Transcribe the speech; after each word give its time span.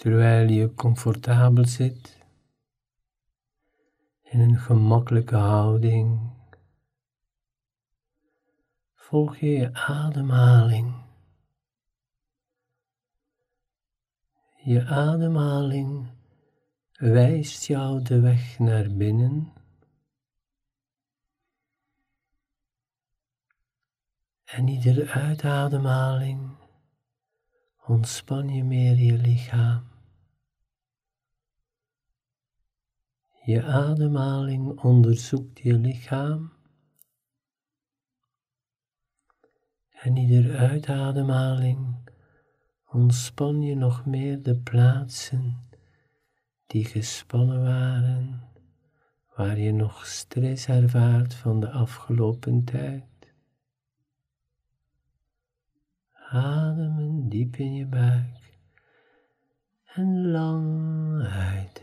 terwijl 0.00 0.48
je 0.48 0.74
comfortabel 0.74 1.66
zit 1.66 2.18
in 4.22 4.40
een 4.40 4.58
gemakkelijke 4.58 5.36
houding. 5.36 6.30
Volg 8.94 9.36
je 9.36 9.46
je 9.46 9.74
ademhaling. 9.74 10.94
Je 14.56 14.86
ademhaling 14.86 16.06
wijst 16.92 17.66
jou 17.66 18.02
de 18.02 18.20
weg 18.20 18.58
naar 18.58 18.90
binnen. 18.90 19.52
En 24.44 24.68
iedere 24.68 25.08
uitademhaling 25.08 26.56
ontspan 27.86 28.48
je 28.48 28.64
meer 28.64 28.96
je 28.96 29.12
lichaam. 29.12 29.89
Je 33.42 33.62
ademhaling 33.62 34.80
onderzoekt 34.80 35.58
je 35.58 35.74
lichaam. 35.74 36.52
En 39.90 40.16
iedere 40.16 40.56
uitademhaling 40.56 42.10
ontspan 42.86 43.62
je 43.62 43.74
nog 43.74 44.06
meer 44.06 44.42
de 44.42 44.56
plaatsen 44.56 45.68
die 46.66 46.84
gespannen 46.84 47.62
waren, 47.62 48.48
waar 49.36 49.58
je 49.58 49.72
nog 49.72 50.06
stress 50.06 50.66
ervaart 50.66 51.34
van 51.34 51.60
de 51.60 51.70
afgelopen 51.70 52.64
tijd. 52.64 53.04
Ademen 56.30 57.28
diep 57.28 57.56
in 57.56 57.74
je 57.74 57.86
buik 57.86 58.58
en 59.84 60.30
lang 60.30 61.22
uit. 61.22 61.79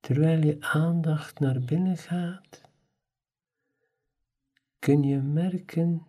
Terwijl 0.00 0.44
je 0.44 0.56
aandacht 0.60 1.38
naar 1.38 1.60
binnen 1.60 1.96
gaat, 1.96 2.60
kun 4.78 5.02
je 5.02 5.18
merken 5.18 6.06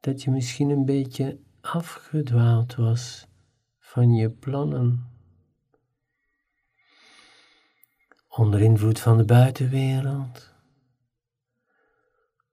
dat 0.00 0.22
je 0.22 0.30
misschien 0.30 0.70
een 0.70 0.84
beetje 0.84 1.38
afgedwaald 1.60 2.74
was 2.74 3.26
van 3.78 4.14
je 4.14 4.30
plannen. 4.30 5.10
Onder 8.28 8.60
invloed 8.60 9.00
van 9.00 9.16
de 9.16 9.24
buitenwereld, 9.24 10.54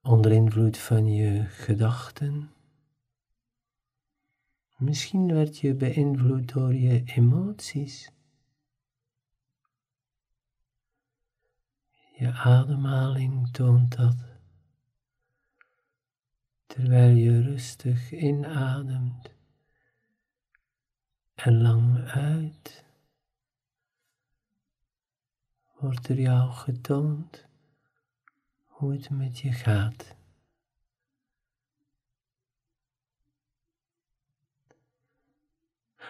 onder 0.01 0.31
invloed 0.31 0.77
van 0.77 1.13
je 1.13 1.43
gedachten. 1.43 2.51
Misschien 4.77 5.33
werd 5.33 5.57
je 5.57 5.75
beïnvloed 5.75 6.53
door 6.53 6.73
je 6.73 7.03
emoties. 7.05 8.11
Je 12.19 12.33
ademhaling 12.33 13.51
toont 13.51 13.97
dat 13.97 14.15
terwijl 16.65 17.15
je 17.15 17.41
rustig 17.41 18.11
inademt 18.11 19.31
en 21.35 21.61
lang 21.61 22.07
uit, 22.07 22.85
wordt 25.75 26.07
er 26.07 26.19
jou 26.19 26.51
getoond 26.51 27.45
hoe 28.65 28.91
het 28.93 29.09
met 29.09 29.39
je 29.39 29.51
gaat. 29.51 30.15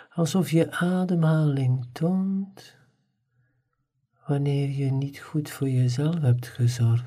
Alsof 0.10 0.52
je 0.52 0.72
ademhaling 0.72 1.88
toont 1.92 2.79
wanneer 4.30 4.70
je 4.70 4.92
niet 4.92 5.20
goed 5.20 5.50
voor 5.50 5.70
jezelf 5.70 6.20
hebt 6.20 6.48
gezorgd. 6.48 7.06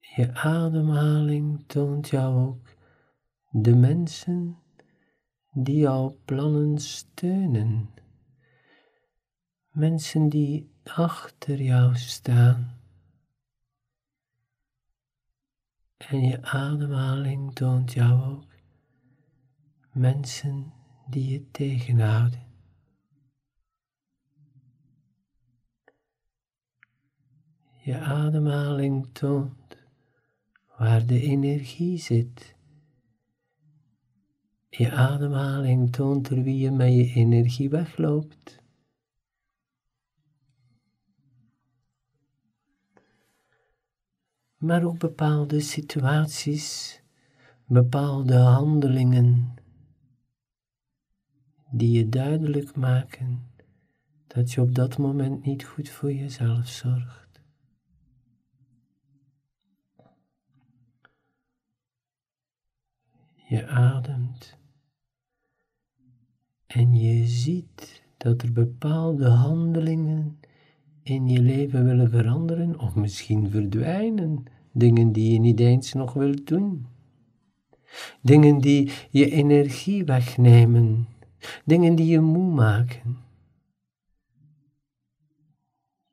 Je 0.00 0.34
ademhaling 0.34 1.64
toont 1.66 2.08
jou 2.08 2.46
ook 2.46 2.68
de 3.50 3.74
mensen 3.74 4.58
die 5.52 5.78
jouw 5.78 6.18
plannen 6.24 6.78
steunen. 6.78 7.90
Mensen 9.70 10.28
die 10.28 10.70
achter 10.84 11.62
jou 11.62 11.96
staan. 11.96 12.80
En 15.96 16.20
je 16.20 16.42
ademhaling 16.42 17.54
toont 17.54 17.92
jou 17.92 18.22
ook 18.22 18.51
mensen 19.92 20.72
die 21.06 21.30
je 21.30 21.50
tegenhouden. 21.50 22.50
Je 27.84 27.98
ademhaling 27.98 29.08
toont 29.12 29.86
waar 30.78 31.06
de 31.06 31.20
energie 31.20 31.98
zit. 31.98 32.56
Je 34.68 34.90
ademhaling 34.90 35.92
toont 35.92 36.28
er 36.28 36.42
wie 36.42 36.58
je 36.58 36.70
met 36.70 36.92
je 36.92 37.12
energie 37.12 37.70
wegloopt. 37.70 38.60
Maar 44.56 44.84
ook 44.84 44.98
bepaalde 44.98 45.60
situaties, 45.60 47.00
bepaalde 47.66 48.36
handelingen, 48.36 49.54
die 51.72 51.90
je 51.90 52.08
duidelijk 52.08 52.76
maken 52.76 53.50
dat 54.26 54.52
je 54.52 54.60
op 54.60 54.74
dat 54.74 54.98
moment 54.98 55.44
niet 55.44 55.64
goed 55.64 55.88
voor 55.88 56.12
jezelf 56.12 56.66
zorgt. 56.66 57.40
Je 63.48 63.66
ademt 63.66 64.58
en 66.66 66.94
je 66.94 67.26
ziet 67.26 68.02
dat 68.16 68.42
er 68.42 68.52
bepaalde 68.52 69.28
handelingen 69.28 70.38
in 71.02 71.28
je 71.28 71.40
leven 71.40 71.84
willen 71.84 72.10
veranderen 72.10 72.78
of 72.78 72.94
misschien 72.94 73.50
verdwijnen. 73.50 74.44
Dingen 74.72 75.12
die 75.12 75.32
je 75.32 75.38
niet 75.38 75.60
eens 75.60 75.92
nog 75.92 76.12
wilt 76.12 76.46
doen. 76.46 76.86
Dingen 78.22 78.58
die 78.58 78.92
je 79.10 79.30
energie 79.30 80.04
wegnemen. 80.04 81.06
Dingen 81.64 81.94
die 81.94 82.06
je 82.06 82.20
moe 82.20 82.54
maken. 82.54 83.16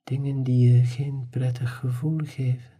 Dingen 0.03 0.43
die 0.43 0.71
je 0.71 0.83
geen 0.83 1.27
prettig 1.29 1.77
gevoel 1.77 2.19
geven. 2.23 2.77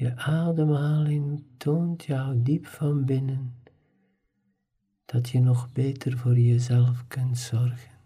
Je 0.00 0.16
ademhaling 0.16 1.44
toont 1.56 2.04
jou 2.04 2.42
diep 2.42 2.66
van 2.66 3.04
binnen 3.04 3.54
dat 5.04 5.28
je 5.28 5.40
nog 5.40 5.72
beter 5.72 6.18
voor 6.18 6.38
jezelf 6.38 7.06
kunt 7.06 7.38
zorgen. 7.38 7.98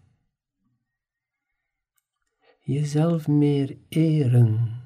Jezelf 2.59 3.27
meer 3.27 3.77
eren. 3.89 4.84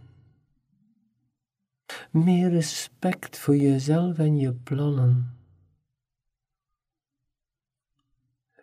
Meer 2.11 2.49
respect 2.49 3.37
voor 3.37 3.55
jezelf 3.55 4.17
en 4.17 4.37
je 4.37 4.53
plannen. 4.53 5.37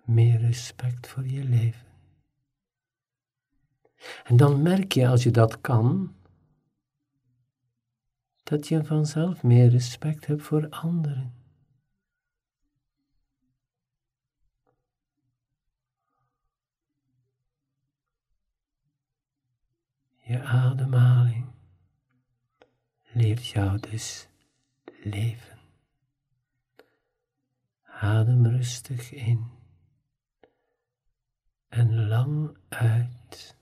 Meer 0.05 0.39
respect 0.41 1.07
voor 1.07 1.27
je 1.27 1.45
leven. 1.45 1.87
En 4.25 4.37
dan 4.37 4.63
merk 4.63 4.93
je 4.93 5.09
als 5.09 5.23
je 5.23 5.31
dat 5.31 5.61
kan, 5.61 6.15
dat 8.43 8.69
je 8.69 8.85
vanzelf 8.85 9.43
meer 9.43 9.69
respect 9.69 10.27
hebt 10.27 10.43
voor 10.43 10.69
anderen. 10.69 11.35
Je 20.17 20.43
ademhaling 20.43 21.56
leert 23.17 23.47
jou 23.47 23.81
dus 23.91 24.29
leven. 25.03 25.59
Adem 27.83 28.47
rustig 28.47 29.13
in 29.13 29.47
en 31.69 32.07
lang 32.07 32.57
uit. 32.69 33.57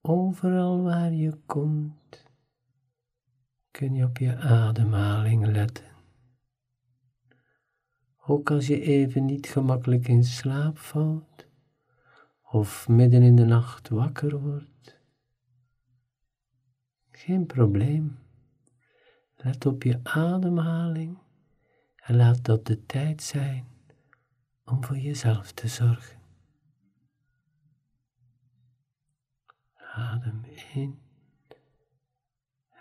Overal 0.00 0.82
waar 0.82 1.12
je 1.12 1.38
komt, 1.46 2.24
kun 3.70 3.94
je 3.94 4.04
op 4.04 4.18
je 4.18 4.36
ademhaling 4.36 5.46
letten. 5.46 5.92
Ook 8.26 8.50
als 8.50 8.66
je 8.66 8.80
even 8.80 9.24
niet 9.24 9.46
gemakkelijk 9.46 10.08
in 10.08 10.24
slaap 10.24 10.78
valt 10.78 11.43
of 12.54 12.88
midden 12.88 13.22
in 13.22 13.36
de 13.36 13.44
nacht 13.44 13.88
wakker 13.88 14.40
wordt. 14.40 14.98
Geen 17.10 17.46
probleem. 17.46 18.18
Let 19.36 19.66
op 19.66 19.82
je 19.82 20.00
ademhaling 20.02 21.18
en 21.96 22.16
laat 22.16 22.44
dat 22.44 22.66
de 22.66 22.86
tijd 22.86 23.22
zijn 23.22 23.66
om 24.64 24.84
voor 24.84 24.96
jezelf 24.96 25.52
te 25.52 25.68
zorgen. 25.68 26.20
Adem 29.92 30.44
in 30.74 30.98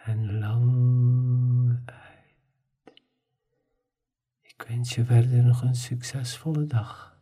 en 0.03 0.39
lang 0.39 1.79
uit. 1.85 3.01
Ik 4.41 4.65
wens 4.67 4.95
je 4.95 5.05
verder 5.05 5.43
nog 5.43 5.61
een 5.61 5.75
succesvolle 5.75 6.65
dag. 6.65 7.12